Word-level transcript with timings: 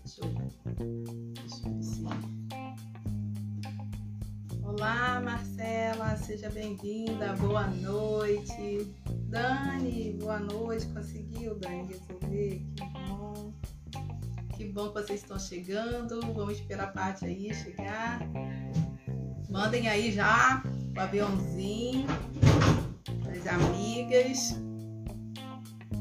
deixa 0.00 0.24
eu, 0.24 0.28
deixa 1.34 1.68
eu 1.68 1.74
ver 1.74 1.82
se... 1.82 2.02
Olá, 4.64 5.20
Marcela, 5.20 6.16
seja 6.16 6.48
bem-vinda, 6.50 7.34
boa 7.34 7.66
noite. 7.66 8.90
Dani, 9.28 10.16
boa 10.18 10.38
noite, 10.38 10.86
conseguiu, 10.86 11.58
Dani, 11.58 11.88
resolver? 11.88 12.62
Que 12.74 12.84
bom. 13.08 13.52
Que 14.56 14.64
bom 14.72 14.88
que 14.88 14.94
vocês 14.94 15.20
estão 15.20 15.38
chegando. 15.38 16.20
Vamos 16.32 16.54
esperar 16.54 16.84
a 16.84 16.92
parte 16.92 17.26
aí 17.26 17.52
chegar. 17.54 18.20
Mandem 19.50 19.88
aí 19.88 20.12
já 20.12 20.62
o 20.96 21.00
aviãozinho 21.00 22.06
das 23.24 23.46
amigas 23.46 24.56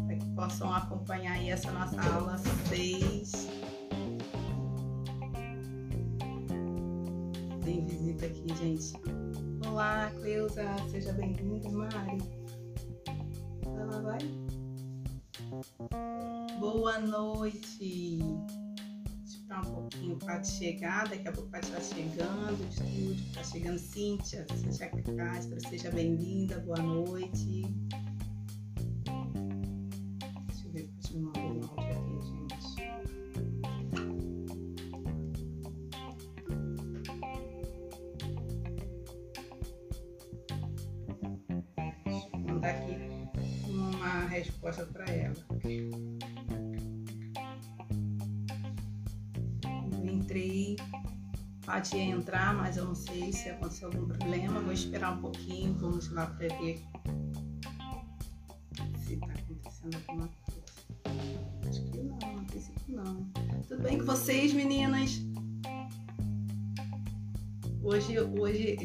para 0.06 0.16
que 0.16 0.26
possam 0.36 0.74
acompanhar 0.74 1.34
aí 1.34 1.50
essa 1.50 1.72
nossa 1.72 2.02
aula 2.02 2.38
6. 2.70 3.61
Aqui, 8.24 8.56
gente. 8.56 8.94
Olá, 9.68 10.12
Cleusa, 10.12 10.64
seja 10.92 11.12
bem-vinda, 11.14 11.68
Mari. 11.72 12.20
Ela 13.66 14.00
vai? 14.00 14.20
Boa 16.60 17.00
noite. 17.00 18.20
Esperar 19.26 19.66
um 19.66 19.74
pouquinho 19.74 20.18
para 20.18 20.44
chegar. 20.44 21.08
Daqui 21.10 21.28
a 21.28 21.32
pouco 21.32 21.50
vai 21.50 21.62
estar 21.62 21.82
chegando. 21.82 22.64
O 22.64 22.70
estúdio 22.70 23.26
está 23.28 23.44
chegando. 23.44 23.80
Cíntia, 23.80 24.46
Cíntia 24.56 24.92
Castro, 25.18 25.60
seja 25.68 25.90
bem-vinda. 25.90 26.60
Boa 26.60 26.78
noite. 26.78 27.64
Resposta 44.32 44.86
para 44.86 45.06
ela. 45.06 45.36
Entrei, 50.04 50.76
pode 51.66 51.98
entrar, 51.98 52.54
mas 52.54 52.78
eu 52.78 52.86
não 52.86 52.96
sei 52.96 53.32
se 53.34 53.50
aconteceu 53.50 53.90
algum 53.90 54.08
problema. 54.08 54.60
Vou 54.62 54.74
esperar 54.74 55.18
um 55.18 55.22
pouquinho, 55.22 55.74
vamos 55.76 56.10
lá 56.12 56.28
para 56.28 56.48
ver 56.60 56.82
se 58.98 59.14
está 59.14 59.28
acontecendo 59.28 59.96
alguma 59.96 60.28
coisa. 60.28 60.62
Acho 61.70 61.84
que 61.84 61.98
não, 61.98 62.18
a 62.18 62.44
princípio 62.46 62.96
não. 62.96 63.26
Tudo 63.68 63.84
bem 63.84 63.98
com 63.98 64.06
vocês, 64.06 64.54
meninas? 64.54 65.22
Hoje, 67.84 68.20
hoje. 68.20 68.78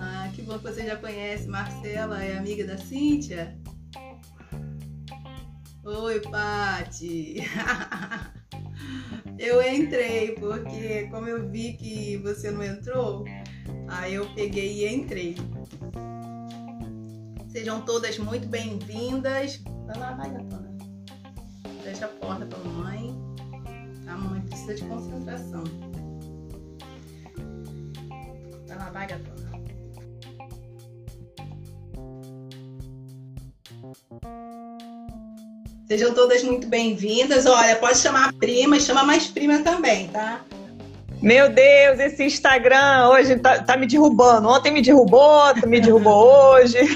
Ah, 0.00 0.30
que 0.34 0.42
bom 0.42 0.58
que 0.58 0.64
você 0.64 0.86
já 0.86 0.96
conhece. 0.96 1.48
Marcela 1.48 2.22
é 2.22 2.38
amiga 2.38 2.64
da 2.64 2.78
Cíntia? 2.78 3.58
Oi, 5.84 6.20
Pati. 6.20 7.36
eu 9.38 9.60
entrei 9.62 10.32
porque 10.32 11.08
como 11.10 11.26
eu 11.26 11.48
vi 11.50 11.72
que 11.72 12.16
você 12.18 12.50
não 12.50 12.62
entrou, 12.62 13.24
aí 13.88 14.14
eu 14.14 14.28
peguei 14.34 14.84
e 14.84 14.94
entrei. 14.94 15.36
Sejam 17.48 17.80
todas 17.80 18.18
muito 18.18 18.46
bem-vindas. 18.46 19.62
Vai 19.86 19.98
lá, 19.98 20.12
vai, 20.12 20.30
gatona. 20.30 20.76
Fecha 21.82 22.04
a 22.04 22.08
porta 22.08 22.46
pra 22.46 22.58
mamãe. 22.58 23.16
A 24.06 24.16
mamãe 24.16 24.42
precisa 24.42 24.74
de 24.74 24.84
concentração. 24.84 25.64
Vai 28.66 28.76
lá, 28.76 28.90
vai, 28.90 29.06
gatona. 29.06 29.27
Sejam 35.88 36.12
todas 36.12 36.42
muito 36.42 36.66
bem-vindas. 36.66 37.46
Olha, 37.46 37.74
pode 37.76 37.96
chamar 37.96 38.28
a 38.28 38.32
prima, 38.34 38.78
chama 38.78 39.04
mais 39.04 39.26
prima 39.26 39.60
também, 39.60 40.08
tá? 40.08 40.42
Meu 41.22 41.48
Deus, 41.48 41.98
esse 41.98 42.22
Instagram 42.24 43.08
hoje 43.08 43.36
tá, 43.38 43.62
tá 43.62 43.74
me 43.74 43.86
derrubando. 43.86 44.48
Ontem 44.48 44.70
me 44.70 44.82
derrubou, 44.82 45.54
me 45.66 45.80
derrubou 45.80 46.52
hoje. 46.52 46.78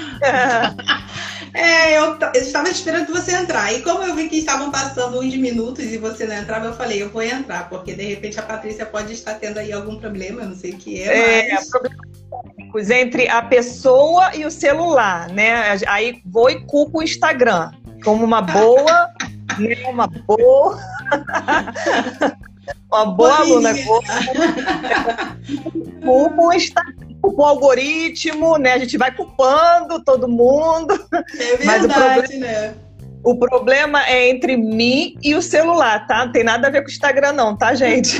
É, 1.55 1.99
eu, 1.99 2.17
eu, 2.33 2.41
estava 2.41 2.67
esperando 2.67 3.13
você 3.13 3.31
entrar. 3.35 3.71
E 3.71 3.83
como 3.83 4.01
eu 4.01 4.15
vi 4.15 4.27
que 4.27 4.37
estavam 4.37 4.71
passando 4.71 5.19
uns 5.19 5.35
minutos 5.35 5.85
e 5.85 5.99
você 5.99 6.25
não 6.25 6.35
entrava, 6.35 6.65
eu 6.65 6.73
falei, 6.73 7.03
eu 7.03 7.11
vou 7.11 7.21
entrar, 7.21 7.69
porque 7.69 7.93
de 7.93 8.03
repente 8.05 8.39
a 8.39 8.41
Patrícia 8.41 8.87
pode 8.87 9.13
estar 9.13 9.35
tendo 9.35 9.59
aí 9.59 9.71
algum 9.71 9.97
problema, 9.97 10.41
eu 10.41 10.49
não 10.49 10.55
sei 10.55 10.71
o 10.71 10.77
que 10.77 11.03
é. 11.03 11.49
É, 11.49 11.53
mas... 11.53 11.69
problemas 11.69 12.89
entre 12.89 13.29
a 13.29 13.43
pessoa 13.43 14.35
e 14.35 14.47
o 14.47 14.49
celular, 14.49 15.29
né? 15.29 15.77
Aí 15.85 16.23
vou 16.25 16.49
e 16.49 16.59
culpo 16.65 17.01
o 17.01 17.03
Instagram 17.03 17.69
como 18.03 18.23
uma 18.23 18.41
boa, 18.41 19.09
né? 19.57 19.75
uma 19.87 20.07
boa. 20.07 20.79
uma 22.91 23.05
boa 23.05 23.37
aluna. 23.37 23.73
Culpa 26.03 26.41
o 26.41 26.53
Instagram 26.53 27.03
o 27.23 27.43
algoritmo, 27.43 28.57
né? 28.57 28.73
A 28.73 28.77
gente 28.77 28.97
vai 28.97 29.15
culpando 29.15 30.03
todo 30.03 30.27
mundo. 30.27 30.93
É 31.39 31.57
verdade, 31.57 31.85
o 31.85 31.89
problema, 31.89 32.45
né? 32.45 32.75
O 33.23 33.35
problema 33.37 34.05
é 34.05 34.29
entre 34.29 34.57
mim 34.57 35.15
e 35.23 35.33
o 35.33 35.41
celular, 35.41 36.05
tá? 36.05 36.25
Não 36.25 36.31
tem 36.33 36.43
nada 36.43 36.67
a 36.67 36.69
ver 36.69 36.81
com 36.81 36.89
o 36.89 36.91
Instagram, 36.91 37.31
não, 37.31 37.55
tá, 37.55 37.73
gente? 37.73 38.19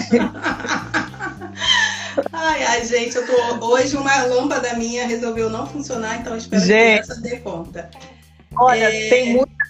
ai, 2.31 2.63
ai, 2.63 2.85
gente, 2.85 3.17
eu 3.17 3.25
tô. 3.25 3.65
Hoje 3.65 3.97
uma 3.97 4.23
lâmpada 4.23 4.73
minha 4.75 5.05
resolveu 5.05 5.49
não 5.49 5.67
funcionar, 5.67 6.21
então 6.21 6.37
espero 6.37 6.63
gente, 6.63 7.05
que 7.05 7.11
essa 7.11 7.21
dê 7.21 7.39
conta. 7.39 7.89
Olha, 8.55 8.85
é... 8.85 9.09
tem 9.09 9.33
muita 9.33 9.62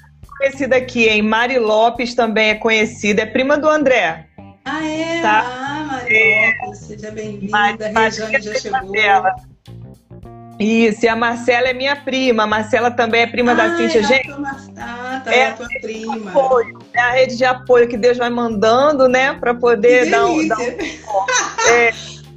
conhecida 0.44 0.76
aqui, 0.76 1.08
hein? 1.08 1.22
Mari 1.22 1.58
Lopes 1.58 2.14
também 2.14 2.50
é 2.50 2.56
conhecida, 2.56 3.22
é 3.22 3.26
prima 3.26 3.58
do 3.58 3.70
André. 3.70 4.26
Ah, 4.66 4.86
é? 4.86 5.22
Tá? 5.22 5.46
Ah, 5.46 5.84
Mari 5.86 6.56
Lopes, 6.62 6.80
seja 6.80 7.12
bem-vinda. 7.12 7.58
A 7.96 8.00
Regiane 8.02 8.42
já 8.42 8.56
chegou. 8.56 8.92
Dela. 8.92 9.36
Isso, 10.60 11.06
e 11.06 11.08
a 11.08 11.16
Marcela 11.16 11.70
é 11.70 11.74
minha 11.74 11.96
prima. 11.96 12.44
A 12.44 12.48
Marcela 12.48 12.92
também 12.92 13.22
é 13.22 13.28
prima 13.28 13.54
ah, 13.54 13.56
da 13.56 13.78
Cíntia. 13.78 14.00
É 14.00 14.04
Gente, 14.04 14.32
ah, 14.78 15.22
tá, 15.24 15.34
é 15.34 15.48
a 15.48 15.54
tua 15.54 15.68
prima. 15.82 16.30
Apoio, 16.30 16.80
é 16.94 17.00
a 17.00 17.12
rede 17.12 17.38
de 17.38 17.46
apoio 17.46 17.88
que 17.88 17.98
Deus 17.98 18.18
vai 18.18 18.30
mandando, 18.30 19.08
né? 19.08 19.34
Para 19.34 19.54
poder 19.54 20.10
dar 20.10 20.26
um. 20.26 20.48
Dar 20.48 20.60
um... 20.60 20.64
é. 21.72 21.92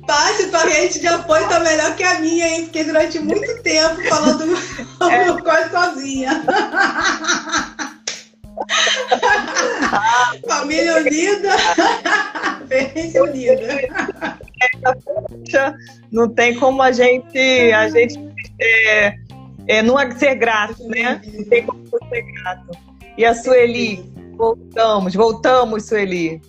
Paty, 0.06 0.46
tua 0.46 0.60
rede 0.60 1.00
de 1.00 1.08
apoio 1.08 1.48
tá 1.48 1.58
melhor 1.58 1.96
que 1.96 2.04
a 2.04 2.20
minha, 2.20 2.46
hein? 2.46 2.66
Fiquei 2.66 2.84
durante 2.84 3.18
muito 3.18 3.60
tempo 3.62 4.00
falando 4.08 4.44
é. 5.10 5.32
quase 5.42 5.70
sozinha. 5.70 6.44
Família 10.46 10.96
unida, 10.96 11.50
bem 12.66 13.20
unida. 13.20 13.98
Não 16.10 16.28
tem 16.28 16.54
como 16.58 16.82
a 16.82 16.92
gente, 16.92 17.38
a 17.72 17.88
gente 17.88 18.18
é, 18.60 19.14
é, 19.68 19.82
não 19.82 19.96
ser 20.12 20.34
grato, 20.36 20.86
né? 20.88 21.20
Não 21.24 21.44
tem 21.44 21.64
como 21.64 21.84
ser 22.08 22.22
grato. 22.22 22.78
E 23.16 23.24
a 23.24 23.34
Sueli, 23.34 24.04
voltamos, 24.36 25.14
voltamos, 25.14 25.86
Sueli. 25.86 26.40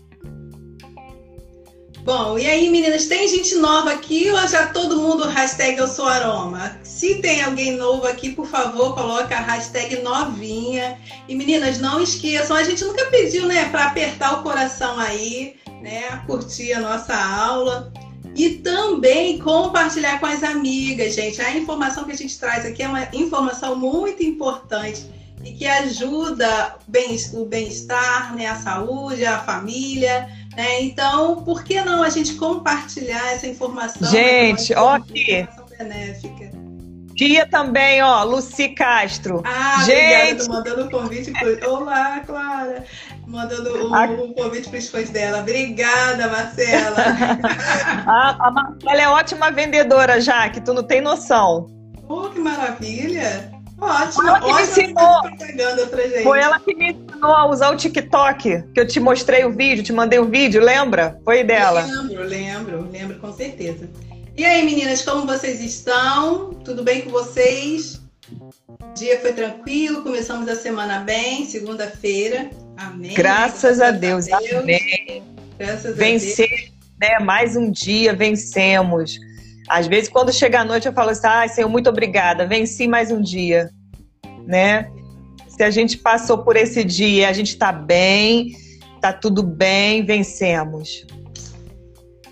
Bom, 2.08 2.40
e 2.40 2.48
aí, 2.48 2.70
meninas, 2.70 3.06
tem 3.08 3.28
gente 3.28 3.54
nova 3.56 3.92
aqui 3.92 4.32
ou 4.32 4.48
já 4.48 4.68
todo 4.68 4.96
mundo 4.96 5.28
hashtag 5.28 5.78
eu 5.78 5.90
sou 5.90 6.08
aroma? 6.08 6.80
Se 6.82 7.16
tem 7.16 7.44
alguém 7.44 7.76
novo 7.76 8.08
aqui, 8.08 8.30
por 8.30 8.48
favor, 8.48 8.96
coloca 8.96 9.36
a 9.36 9.42
hashtag 9.42 10.02
novinha. 10.02 10.98
E 11.28 11.36
meninas, 11.36 11.80
não 11.80 12.02
esqueçam, 12.02 12.56
a 12.56 12.64
gente 12.64 12.82
nunca 12.86 13.08
pediu, 13.08 13.46
né, 13.46 13.68
para 13.68 13.88
apertar 13.88 14.40
o 14.40 14.42
coração 14.42 14.98
aí, 14.98 15.58
né, 15.82 16.24
curtir 16.26 16.72
a 16.72 16.80
nossa 16.80 17.14
aula. 17.14 17.92
E 18.38 18.52
também 18.52 19.38
compartilhar 19.40 20.18
com 20.22 20.28
as 20.28 20.44
amigas, 20.44 21.14
gente. 21.14 21.42
A 21.42 21.58
informação 21.58 22.06
que 22.06 22.14
a 22.14 22.18
gente 22.18 22.40
traz 22.40 22.66
aqui 22.66 22.84
é 22.84 22.88
uma 22.88 23.04
informação 23.12 23.76
muito 23.76 24.24
importante 24.24 25.06
e 25.44 25.52
que 25.52 25.66
ajuda 25.66 26.78
o 27.34 27.46
bem-estar, 27.46 28.34
né, 28.34 28.48
a 28.48 28.56
saúde, 28.56 29.26
a 29.26 29.40
família. 29.40 30.47
Né? 30.58 30.82
Então, 30.82 31.44
por 31.44 31.64
que 31.64 31.80
não 31.82 32.02
a 32.02 32.10
gente 32.10 32.34
compartilhar 32.34 33.32
essa 33.32 33.46
informação? 33.46 34.10
Gente, 34.10 34.74
ó 34.74 34.96
aqui. 34.96 35.48
Benéfica. 35.78 36.50
Dia 37.14 37.48
também, 37.48 38.02
ó, 38.02 38.24
Luci 38.24 38.70
Castro. 38.70 39.44
Ah, 39.46 39.84
gente. 39.86 40.42
obrigada, 40.42 40.50
mandando 40.50 40.86
um 40.86 40.90
convite. 40.90 41.32
Pro... 41.32 41.72
Olá, 41.72 42.22
Clara. 42.26 42.84
Mandando 43.28 43.88
um, 43.88 43.94
a... 43.94 44.06
um 44.06 44.34
convite 44.34 44.70
para 44.70 44.80
os 44.80 44.90
fãs 44.90 45.10
dela. 45.12 45.40
Obrigada, 45.40 46.28
Marcela. 46.28 46.98
a, 48.08 48.48
a 48.48 48.52
Marcela 48.52 49.02
é 49.02 49.10
ótima 49.10 49.52
vendedora, 49.52 50.20
já, 50.20 50.50
que 50.50 50.60
tu 50.60 50.74
não 50.74 50.84
tem 50.84 51.02
noção. 51.02 51.68
Oh, 52.08 52.30
que 52.30 52.40
maravilha! 52.40 53.57
Ótimo, 53.80 54.28
ela 54.28 54.40
que 54.40 54.54
me 54.54 54.62
ensinou. 54.62 56.24
Foi 56.24 56.40
ela 56.40 56.60
que 56.60 56.76
me 56.76 56.92
ensinou 56.92 57.36
a 57.36 57.48
usar 57.50 57.72
o 57.72 57.76
TikTok, 57.78 58.64
que 58.74 58.80
eu 58.80 58.88
te 58.88 59.00
mostrei 59.00 59.46
o 59.46 59.52
vídeo, 59.52 59.84
te 59.84 59.94
mandei 59.94 60.18
o 60.20 60.26
vídeo, 60.26 60.62
lembra? 60.62 61.20
Foi 61.24 61.44
dela. 61.44 61.82
Lembro, 61.82 62.24
lembro, 62.24 62.90
lembro 62.92 63.20
com 63.20 63.32
certeza. 63.32 63.88
E 64.36 64.44
aí, 64.44 64.64
meninas, 64.66 65.04
como 65.04 65.26
vocês 65.26 65.62
estão? 65.62 66.54
Tudo 66.66 66.84
bem 66.84 67.02
com 67.02 67.12
vocês? 67.12 68.02
O 68.32 68.94
dia 68.94 69.20
foi 69.20 69.34
tranquilo, 69.34 70.04
começamos 70.04 70.48
a 70.50 70.56
semana 70.56 71.00
bem, 71.00 71.46
segunda-feira. 71.46 72.50
Amém. 72.76 73.14
Graças, 73.14 73.80
a 73.80 73.92
Deus. 73.92 74.26
Deus. 74.26 74.54
Amém. 74.54 75.24
Graças 75.58 75.96
Vencer, 75.96 76.46
a 76.46 76.56
Deus. 76.56 76.72
né? 77.00 77.20
Mais 77.26 77.56
um 77.56 77.72
dia, 77.72 78.14
vencemos. 78.14 79.20
Às 79.68 79.88
vezes, 79.88 80.10
quando 80.10 80.32
chega 80.32 80.62
a 80.62 80.66
noite, 80.66 80.88
eu 80.88 80.94
falo 80.94 81.10
assim: 81.10 81.28
ai, 81.28 81.50
Senhor, 81.50 81.70
muito 81.70 81.90
obrigada, 81.90 82.48
venci 82.48 82.88
mais 82.88 83.12
um 83.12 83.22
dia, 83.22 83.70
né? 84.46 84.90
Se 85.48 85.64
a 85.64 85.70
gente 85.72 85.98
passou 85.98 86.40
por 86.40 86.56
esse 86.56 86.84
dia, 86.84 87.30
a 87.30 87.34
gente 87.34 87.50
está 87.50 87.72
bem, 87.72 88.56
tá 89.02 89.12
tudo 89.12 89.44
bem, 89.44 90.06
vencemos. 90.06 91.06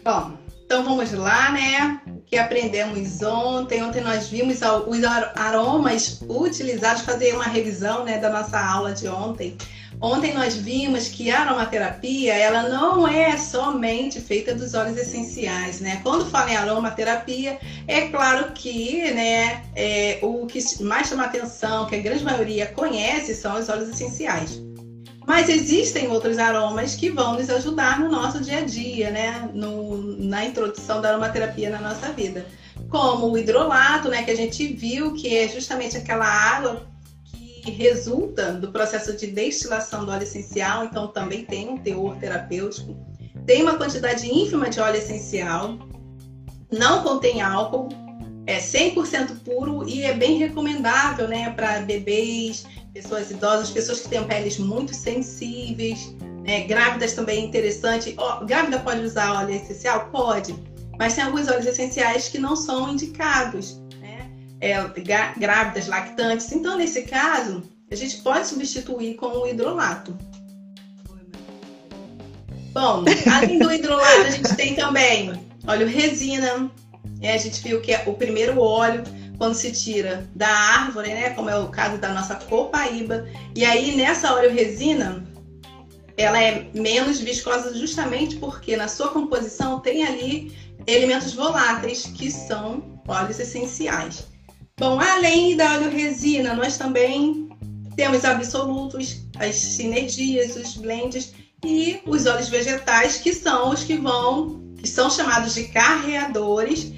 Bom, 0.03 0.33
então 0.65 0.83
vamos 0.83 1.11
lá, 1.13 1.51
né? 1.51 2.01
Que 2.25 2.37
aprendemos 2.37 3.21
ontem? 3.21 3.83
Ontem 3.83 4.01
nós 4.01 4.27
vimos 4.27 4.59
os 4.87 5.03
aromas 5.35 6.21
utilizados, 6.27 7.03
fazer 7.03 7.35
uma 7.35 7.43
revisão 7.43 8.03
né, 8.03 8.17
da 8.17 8.31
nossa 8.31 8.59
aula 8.59 8.91
de 8.91 9.07
ontem. 9.07 9.55
Ontem 10.01 10.33
nós 10.33 10.55
vimos 10.55 11.07
que 11.07 11.29
a 11.29 11.41
aromaterapia 11.41 12.33
ela 12.33 12.67
não 12.67 13.07
é 13.07 13.37
somente 13.37 14.19
feita 14.19 14.55
dos 14.55 14.73
óleos 14.73 14.97
essenciais, 14.97 15.79
né? 15.79 16.01
Quando 16.03 16.25
fala 16.25 16.51
em 16.51 16.55
aromaterapia, 16.55 17.59
é 17.87 18.07
claro 18.07 18.51
que, 18.51 19.11
né, 19.11 19.63
é, 19.75 20.19
o 20.21 20.47
que 20.47 20.59
mais 20.83 21.07
chama 21.07 21.25
atenção, 21.25 21.85
que 21.85 21.95
a 21.95 21.99
grande 21.99 22.23
maioria 22.23 22.65
conhece, 22.65 23.35
são 23.35 23.57
os 23.57 23.69
óleos 23.69 23.89
essenciais. 23.89 24.64
Mas 25.27 25.49
existem 25.49 26.07
outros 26.07 26.37
aromas 26.37 26.93
que 26.95 27.09
vão 27.09 27.33
nos 27.33 27.49
ajudar 27.49 27.99
no 27.99 28.11
nosso 28.11 28.39
dia 28.41 28.59
a 28.59 28.61
dia, 28.61 29.09
né? 29.09 29.49
No, 29.53 29.97
na 30.17 30.45
introdução 30.45 31.01
da 31.01 31.09
aromaterapia 31.09 31.69
na 31.69 31.79
nossa 31.79 32.11
vida. 32.11 32.45
Como 32.89 33.31
o 33.31 33.37
hidrolato, 33.37 34.09
né? 34.09 34.23
Que 34.23 34.31
a 34.31 34.35
gente 34.35 34.67
viu 34.67 35.13
que 35.13 35.35
é 35.35 35.47
justamente 35.47 35.97
aquela 35.97 36.27
água 36.27 36.85
que 37.63 37.71
resulta 37.71 38.53
do 38.53 38.71
processo 38.71 39.13
de 39.13 39.27
destilação 39.27 40.05
do 40.05 40.11
óleo 40.11 40.23
essencial, 40.23 40.85
então 40.85 41.07
também 41.07 41.43
tem 41.43 41.67
um 41.67 41.77
teor 41.77 42.15
terapêutico. 42.17 42.95
Tem 43.45 43.63
uma 43.63 43.75
quantidade 43.75 44.27
ínfima 44.27 44.69
de 44.69 44.79
óleo 44.79 44.97
essencial, 44.97 45.79
não 46.71 47.01
contém 47.01 47.41
álcool, 47.41 47.89
é 48.45 48.59
100% 48.59 49.39
puro 49.43 49.87
e 49.87 50.03
é 50.03 50.13
bem 50.13 50.37
recomendável, 50.37 51.27
né, 51.27 51.49
para 51.51 51.79
bebês, 51.81 52.65
pessoas 52.95 53.29
idosas, 53.29 53.69
pessoas 53.69 53.99
que 53.99 54.07
têm 54.07 54.23
peles 54.23 54.57
muito 54.57 54.95
sensíveis, 54.95 56.15
né? 56.45 56.61
grávidas 56.61 57.11
também 57.11 57.43
é 57.43 57.45
interessante. 57.45 58.15
Oh, 58.17 58.45
grávida 58.45 58.79
pode 58.79 59.01
usar 59.01 59.43
óleo 59.43 59.53
essencial? 59.53 60.09
Pode, 60.11 60.55
mas 60.97 61.13
tem 61.13 61.25
alguns 61.25 61.49
óleos 61.49 61.65
essenciais 61.65 62.29
que 62.29 62.39
não 62.39 62.55
são 62.55 62.89
indicados, 62.89 63.81
né? 63.99 64.31
É, 64.61 64.81
grávidas, 65.37 65.87
lactantes. 65.87 66.49
Então, 66.53 66.77
nesse 66.77 67.01
caso, 67.01 67.63
a 67.91 67.95
gente 67.95 68.21
pode 68.21 68.47
substituir 68.47 69.15
com 69.15 69.27
o 69.27 69.45
hidrolato. 69.45 70.17
Bom, 72.71 73.03
além 73.29 73.59
do 73.59 73.71
hidrolato, 73.73 74.21
a 74.21 74.31
gente 74.31 74.55
tem 74.55 74.73
também 74.73 75.33
óleo 75.67 75.85
resina. 75.85 76.71
É, 77.21 77.33
a 77.33 77.37
gente 77.37 77.61
viu 77.61 77.81
que 77.81 77.93
é 77.93 78.03
o 78.05 78.13
primeiro 78.13 78.57
óleo 78.61 79.03
quando 79.37 79.53
se 79.53 79.71
tira 79.71 80.29
da 80.35 80.47
árvore, 80.47 81.09
né, 81.09 81.31
como 81.31 81.49
é 81.49 81.57
o 81.57 81.67
caso 81.67 81.97
da 81.97 82.13
nossa 82.13 82.35
copaíba, 82.35 83.27
e 83.55 83.65
aí 83.65 83.95
nessa 83.95 84.33
óleo 84.33 84.51
resina 84.51 85.23
ela 86.17 86.41
é 86.41 86.69
menos 86.73 87.19
viscosa 87.19 87.77
justamente 87.77 88.37
porque 88.37 88.77
na 88.77 88.87
sua 88.87 89.09
composição 89.09 89.79
tem 89.79 90.05
ali 90.05 90.55
elementos 90.87 91.33
voláteis 91.33 92.05
que 92.05 92.31
são 92.31 93.01
óleos 93.07 93.39
essenciais. 93.39 94.25
Bom, 94.77 94.99
além 94.99 95.55
da 95.55 95.73
óleo 95.73 95.89
resina, 95.89 96.53
nós 96.53 96.77
também 96.77 97.49
temos 97.95 98.25
absolutos, 98.25 99.21
as 99.37 99.55
sinergias, 99.55 100.55
os 100.55 100.75
blends 100.75 101.33
e 101.63 102.01
os 102.05 102.25
óleos 102.25 102.49
vegetais, 102.49 103.17
que 103.17 103.33
são 103.33 103.69
os 103.69 103.83
que 103.83 103.95
vão, 103.95 104.73
que 104.77 104.87
são 104.87 105.09
chamados 105.09 105.53
de 105.53 105.65
carreadores 105.65 106.91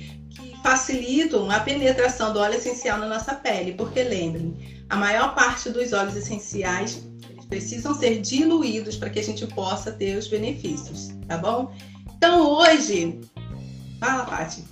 facilitam 0.68 1.50
a 1.50 1.62
penetração 1.62 2.34
do 2.34 2.40
óleo 2.40 2.56
essencial 2.56 2.98
na 2.98 3.08
nossa 3.08 3.34
pele, 3.34 3.72
porque 3.72 4.04
lembrem, 4.04 4.84
a 4.90 4.98
maior 4.98 5.34
parte 5.34 5.70
dos 5.70 5.94
óleos 5.94 6.18
essenciais 6.18 7.02
precisam 7.48 7.94
ser 7.94 8.20
diluídos 8.20 8.98
para 8.98 9.10
que 9.10 9.18
a 9.18 9.24
gente 9.24 9.48
possa 9.48 9.94
ter 9.94 10.18
os 10.18 10.28
benefícios, 10.28 11.14
tá 11.26 11.38
bom? 11.38 11.72
Então 12.18 12.46
hoje, 12.52 13.18
fala, 13.98 14.26
Paty. 14.26 14.66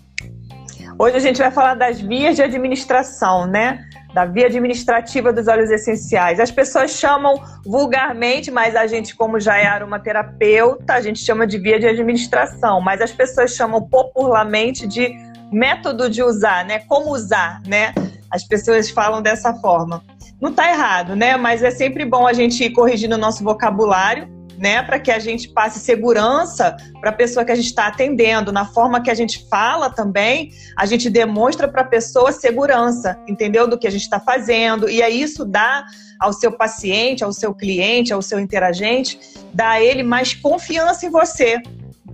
Hoje 0.99 1.15
a 1.15 1.19
gente 1.19 1.37
vai 1.37 1.49
falar 1.49 1.75
das 1.75 2.01
vias 2.01 2.35
de 2.35 2.41
administração, 2.41 3.47
né? 3.47 3.87
Da 4.13 4.25
via 4.25 4.47
administrativa 4.47 5.31
dos 5.31 5.47
óleos 5.47 5.71
essenciais. 5.71 6.41
As 6.41 6.51
pessoas 6.51 6.91
chamam 6.91 7.41
vulgarmente, 7.65 8.51
mas 8.51 8.75
a 8.75 8.85
gente, 8.85 9.15
como 9.15 9.39
já 9.39 9.57
é 9.57 9.65
aromaterapeuta, 9.65 10.93
a 10.93 11.01
gente 11.01 11.19
chama 11.19 11.47
de 11.47 11.57
via 11.57 11.79
de 11.79 11.87
administração. 11.87 12.81
Mas 12.81 13.01
as 13.01 13.11
pessoas 13.11 13.55
chamam 13.55 13.81
popularmente 13.81 14.87
de 14.87 15.34
método 15.55 16.09
de 16.09 16.21
usar, 16.21 16.65
né? 16.65 16.79
Como 16.79 17.11
usar, 17.13 17.61
né? 17.65 17.93
As 18.29 18.43
pessoas 18.45 18.89
falam 18.89 19.21
dessa 19.21 19.53
forma. 19.53 20.03
Não 20.41 20.49
está 20.49 20.69
errado, 20.69 21.15
né? 21.15 21.37
Mas 21.37 21.63
é 21.63 21.71
sempre 21.71 22.03
bom 22.03 22.27
a 22.27 22.33
gente 22.33 22.61
ir 22.61 22.71
corrigindo 22.71 23.15
o 23.15 23.17
nosso 23.17 23.41
vocabulário, 23.41 24.27
né? 24.57 24.83
Para 24.83 24.99
que 24.99 25.09
a 25.09 25.17
gente 25.17 25.47
passe 25.47 25.79
segurança 25.79 26.75
para 26.99 27.11
a 27.11 27.13
pessoa 27.13 27.45
que 27.45 27.53
a 27.53 27.55
gente 27.55 27.67
está 27.67 27.87
atendendo. 27.87 28.51
Na 28.51 28.65
forma 28.65 29.01
que 29.01 29.09
a 29.09 29.13
gente 29.13 29.47
fala 29.49 29.89
também, 29.89 30.51
a 30.77 30.85
gente 30.85 31.09
demonstra 31.09 31.69
para 31.69 31.83
a 31.83 31.85
pessoa 31.85 32.33
segurança, 32.33 33.17
entendeu? 33.25 33.65
Do 33.65 33.77
que 33.77 33.87
a 33.87 33.91
gente 33.91 34.03
está 34.03 34.19
fazendo. 34.19 34.89
E 34.89 35.01
aí 35.01 35.21
isso 35.21 35.45
dá 35.45 35.85
ao 36.19 36.33
seu 36.33 36.51
paciente, 36.51 37.23
ao 37.23 37.31
seu 37.31 37.53
cliente, 37.53 38.11
ao 38.11 38.21
seu 38.21 38.41
interagente, 38.41 39.17
dá 39.53 39.69
a 39.71 39.81
ele 39.81 40.03
mais 40.03 40.33
confiança 40.33 41.05
em 41.05 41.09
você, 41.09 41.61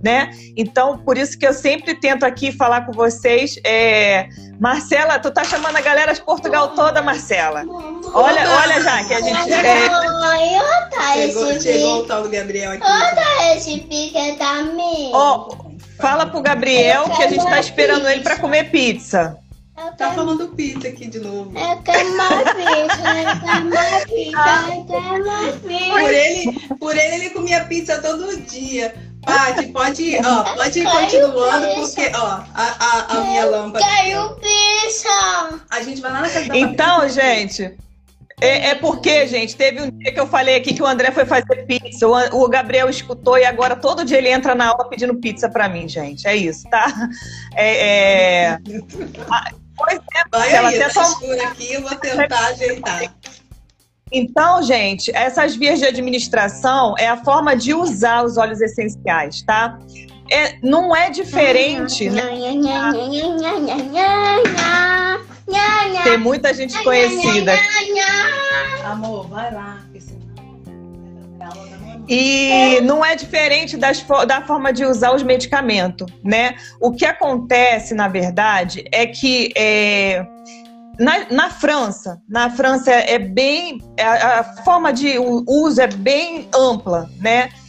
né? 0.02 0.30
Então, 0.56 0.98
por 0.98 1.16
isso 1.16 1.38
que 1.38 1.46
eu 1.46 1.52
sempre 1.52 1.94
tento 1.94 2.24
aqui 2.24 2.50
falar 2.50 2.84
com 2.86 2.92
vocês. 2.92 3.58
É... 3.64 4.28
Marcela, 4.58 5.18
tu 5.18 5.30
tá 5.30 5.44
chamando 5.44 5.76
a 5.76 5.80
galera 5.80 6.12
de 6.12 6.20
Portugal 6.20 6.74
toda, 6.74 7.00
Marcela. 7.00 7.64
Olha, 8.12 8.50
olha 8.50 8.82
já 8.82 9.04
que 9.04 9.14
a 9.14 9.20
gente. 9.20 9.52
É... 9.52 9.88
Chegou, 11.14 11.60
chegou 11.60 11.98
o 12.00 12.06
tal 12.06 12.22
do 12.22 12.28
Gabriel 12.28 12.72
aqui. 12.72 12.84
Olha 12.84 13.56
esse 13.56 13.78
pique 13.80 14.36
também. 14.38 15.10
Ó, 15.12 15.56
fala 16.00 16.26
pro 16.26 16.40
Gabriel 16.40 17.04
que 17.10 17.22
a 17.22 17.28
gente 17.28 17.44
tá 17.44 17.60
esperando 17.60 18.08
ele 18.08 18.22
para 18.22 18.38
comer 18.38 18.70
pizza. 18.70 19.38
Tá 19.98 20.12
falando 20.12 20.48
pizza 20.48 20.88
aqui 20.88 21.06
de 21.06 21.18
novo. 21.18 21.52
Eu 21.58 21.82
quero 21.82 22.08
uma 22.12 22.28
pizza, 22.28 23.00
eu 23.18 23.40
quero 23.40 23.66
uma 23.66 24.00
pizza, 24.06 24.68
eu 24.68 24.84
quero 24.84 25.24
uma 25.24 25.52
pizza. 25.52 25.90
Por 25.90 26.12
ele, 26.12 26.76
por 26.78 26.96
ele, 26.96 27.14
ele 27.14 27.30
comia 27.30 27.64
pizza 27.64 28.00
todo 28.00 28.40
dia. 28.42 28.94
Paty, 29.24 29.68
pode 29.68 30.02
ir, 30.02 30.20
ó, 30.26 30.42
pode 30.56 30.80
ir 30.80 30.84
continuando, 30.84 31.68
porque, 31.76 32.10
ó, 32.14 32.26
a, 32.26 32.44
a, 32.54 33.18
a 33.18 33.20
minha 33.20 33.44
lâmpada. 33.44 33.84
Caiu 33.84 34.30
pizza! 34.34 35.60
A 35.70 35.82
gente 35.82 36.00
vai 36.00 36.12
lá 36.12 36.22
na 36.22 36.28
casa 36.28 36.48
da 36.48 36.56
Então, 36.56 37.08
gente. 37.08 37.76
É, 38.40 38.70
é, 38.70 38.74
porque, 38.74 39.28
gente, 39.28 39.54
teve 39.54 39.80
um 39.80 39.90
dia 39.90 40.12
que 40.12 40.18
eu 40.18 40.26
falei 40.26 40.56
aqui 40.56 40.74
que 40.74 40.82
o 40.82 40.86
André 40.86 41.12
foi 41.12 41.24
fazer 41.24 41.64
pizza, 41.64 42.08
o, 42.08 42.42
o 42.42 42.48
Gabriel 42.48 42.88
escutou 42.90 43.38
e 43.38 43.44
agora 43.44 43.76
todo 43.76 44.04
dia 44.04 44.18
ele 44.18 44.30
entra 44.30 44.52
na 44.52 44.66
aula 44.66 44.88
pedindo 44.88 45.14
pizza 45.14 45.48
pra 45.48 45.68
mim, 45.68 45.88
gente. 45.88 46.26
É 46.26 46.34
isso, 46.34 46.68
tá? 46.68 46.92
É. 47.54 48.48
é... 48.48 48.58
Pois 49.74 49.98
é, 49.98 50.28
Vai 50.30 50.54
aí, 50.54 50.82
até 50.82 50.90
só... 50.90 51.00
aqui, 51.00 51.72
eu 51.72 51.80
vou 51.80 51.96
tentar 51.96 52.46
ajeitar. 52.48 53.10
Então, 54.12 54.62
gente, 54.62 55.10
essas 55.14 55.56
vias 55.56 55.78
de 55.78 55.86
administração 55.86 56.94
é 56.98 57.08
a 57.08 57.16
forma 57.16 57.56
de 57.56 57.72
usar 57.72 58.24
os 58.24 58.36
óleos 58.36 58.60
essenciais, 58.60 59.42
tá? 59.42 59.78
É, 60.30 60.58
não 60.62 60.94
é 60.94 61.10
diferente. 61.10 62.10
Né? 62.10 62.22
Tem 66.04 66.18
muita 66.18 66.52
gente 66.52 66.80
conhecida. 66.82 67.54
Amor, 68.84 69.28
vai 69.28 69.52
lá. 69.52 69.82
E 72.08 72.80
não 72.82 73.04
é 73.04 73.14
diferente 73.14 73.76
das, 73.76 74.04
da 74.26 74.42
forma 74.42 74.72
de 74.72 74.84
usar 74.84 75.14
os 75.14 75.22
medicamentos, 75.22 76.06
né? 76.22 76.56
O 76.80 76.92
que 76.92 77.06
acontece, 77.06 77.94
na 77.94 78.08
verdade, 78.08 78.84
é 78.90 79.06
que 79.06 79.52
é, 79.56 80.26
na, 80.98 81.30
na, 81.30 81.50
França, 81.50 82.20
na 82.28 82.50
França 82.50 82.90
é 82.90 83.18
bem 83.18 83.80
a, 83.98 84.40
a 84.40 84.44
forma 84.62 84.92
de 84.92 85.18
uso 85.18 85.80
é 85.80 85.86
bem 85.86 86.48
ampla, 86.54 87.08
né? 87.18 87.48
É... 87.48 87.61